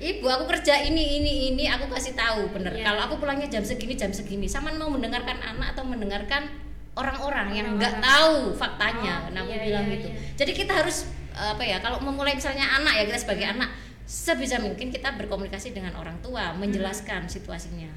[0.00, 2.48] Ibu aku kerja ini ini ini aku kasih tahu.
[2.56, 2.72] Bener.
[2.72, 2.88] Iya.
[2.88, 4.48] kalau aku pulangnya jam segini jam segini.
[4.48, 6.48] Sama mau mendengarkan anak atau mendengarkan
[6.94, 10.08] orang-orang yang nggak tahu faktanya Oh, nah aku iya, bilang iya, gitu.
[10.14, 10.18] iya.
[10.38, 13.66] jadi kita harus apa ya kalau memulai misalnya anak ya kita sebagai anak
[14.04, 17.88] sebisa mungkin kita berkomunikasi dengan orang tua menjelaskan situasinya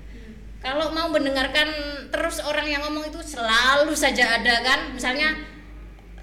[0.58, 1.68] kalau mau mendengarkan
[2.10, 5.36] terus orang yang ngomong itu selalu saja ada kan misalnya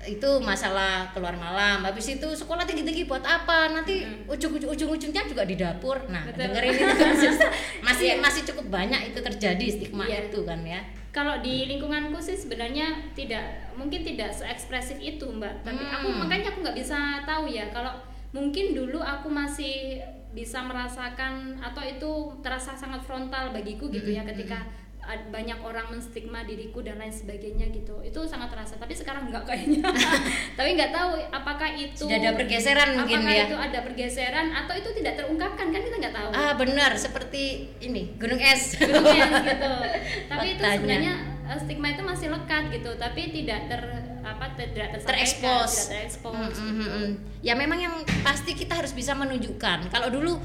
[0.05, 5.25] itu masalah keluar malam habis itu sekolah tinggi tinggi buat apa nanti ujung ujung ujungnya
[5.25, 6.45] juga di dapur nah Betul.
[6.53, 7.13] dengerin itu kan
[7.89, 8.21] masih Iya.
[8.21, 10.29] masih cukup banyak itu terjadi stigma Iya.
[10.29, 10.81] itu kan ya
[11.15, 15.63] Kalau di lingkunganku sih sebenarnya tidak mungkin tidak seekspresif itu mbak.
[15.63, 16.27] Tapi aku Hmm.
[16.27, 17.95] makanya aku nggak bisa tahu ya kalau
[18.35, 20.03] mungkin dulu aku masih
[20.35, 22.11] bisa merasakan atau itu
[22.43, 24.67] terasa sangat frontal bagiku gitu ya Mm-mm, ketika
[24.99, 28.03] ad- banyak orang menstigma diriku dan lain sebagainya gitu.
[28.03, 29.87] Itu sangat terasa tapi sekarang nggak kayaknya.
[30.59, 33.45] Tapi nggak tahu apakah itu sudah ada pergeseran mungkin apakah ya?
[33.47, 36.31] itu ada pergeseran atau itu tidak terungkapkan kan kita nggak tahu.
[36.35, 38.75] Ah benar seperti ini gunung es.
[38.75, 39.73] Yes, gitu.
[40.35, 41.15] Tapi itu sebenarnya
[41.47, 43.83] eh, stigma itu masih lekat gitu, tapi tidak ter
[44.25, 45.93] apa tidak terekspos.
[45.93, 46.33] terekspos.
[46.33, 46.99] Mm, mm, gitu.
[47.45, 49.93] Ya memang yang pasti kita harus bisa menunjukkan.
[49.93, 50.41] Kalau dulu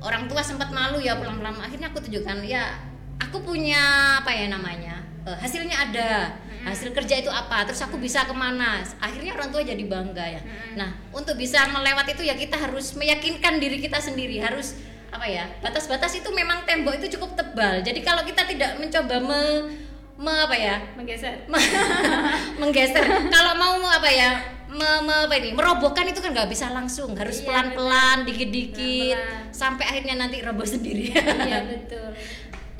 [0.00, 4.48] orang tua sempat malu ya pulang malam, akhirnya aku tunjukkan ya aku punya apa ya
[4.48, 9.48] namanya eh, hasilnya ada hasil kerja itu apa terus aku bisa ke mana akhirnya orang
[9.48, 10.42] tua jadi bangga ya
[10.76, 14.76] nah untuk bisa melewati itu ya kita harus meyakinkan diri kita sendiri harus
[15.08, 19.42] apa ya batas-batas itu memang tembok itu cukup tebal jadi kalau kita tidak mencoba me,
[20.20, 20.76] me- apa ya?
[20.94, 21.48] Menggeser.
[22.60, 23.04] menggeser.
[23.26, 24.30] Kalau mau apa ya?
[24.68, 25.50] Me- me- apa ini?
[25.50, 27.16] Merobohkan itu kan nggak bisa langsung.
[27.16, 29.16] Harus Iya, pelan-pelan dikit-dikit.
[29.50, 31.10] Sampai akhirnya nanti roboh sendiri.
[31.10, 32.10] Iya betul.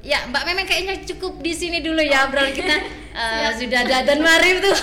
[0.01, 2.77] ya mbak memang kayaknya cukup di sini dulu ya obrolan kita.
[3.11, 4.77] Eh, sudah dan marif tuh.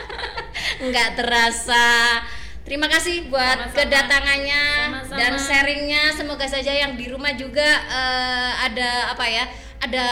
[0.88, 2.18] Nggak terasa.
[2.64, 3.76] Terima kasih buat Sama-sama.
[3.76, 5.18] kedatangannya Sama-sama.
[5.18, 6.02] dan sharingnya.
[6.10, 9.44] Semoga saja yang di rumah juga eh, ada apa ya
[9.80, 10.06] ada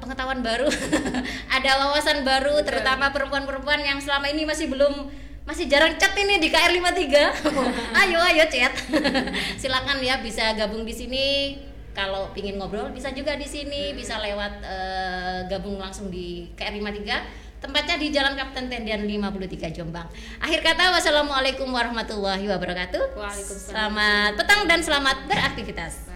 [0.00, 0.66] pengetahuan baru
[1.56, 2.66] ada wawasan baru Betul.
[2.72, 5.12] terutama perempuan-perempuan yang selama ini masih belum
[5.44, 7.14] masih jarang chat ini di KR53
[8.06, 8.70] ayo ayo chat.
[9.60, 11.26] Silakan ya bisa gabung di sini.
[11.90, 13.90] Kalau pingin ngobrol bisa juga di sini.
[13.98, 17.10] Bisa lewat eh, gabung langsung di KR53
[17.60, 20.06] tempatnya di Jalan Kapten Tendian 53 Jombang.
[20.38, 23.18] Akhir kata wassalamualaikum warahmatullahi wabarakatuh.
[23.18, 23.74] Waalaikumsalam.
[23.74, 26.09] selamat petang dan selamat beraktivitas